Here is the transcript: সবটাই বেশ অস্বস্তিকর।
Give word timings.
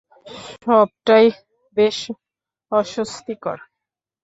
সবটাই 0.63 1.27
বেশ 1.77 1.97
অস্বস্তিকর। 2.71 3.57